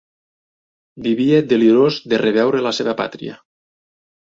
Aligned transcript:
Vivia 1.09 1.43
delirós 1.53 2.01
de 2.13 2.23
reveure 2.25 2.67
la 2.71 2.77
seva 2.83 3.01
pàtria. 3.05 3.41